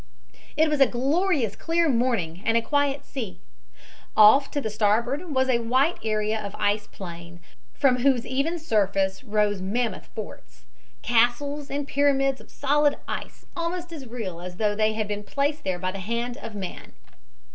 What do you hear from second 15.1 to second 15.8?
placed there